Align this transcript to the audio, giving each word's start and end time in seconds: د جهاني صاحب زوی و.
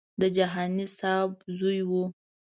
د 0.21 0.23
جهاني 0.35 0.87
صاحب 0.97 1.31
زوی 1.57 1.79
و. 1.89 1.91